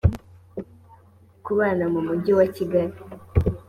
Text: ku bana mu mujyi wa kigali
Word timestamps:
ku 1.43 1.51
bana 1.59 1.83
mu 1.93 1.99
mujyi 2.07 2.31
wa 2.39 2.45
kigali 2.55 2.93